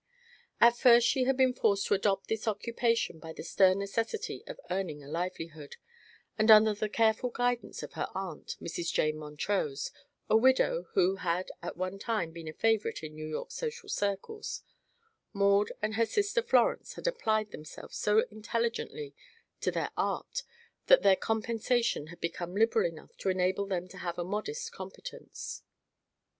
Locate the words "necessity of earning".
3.77-5.03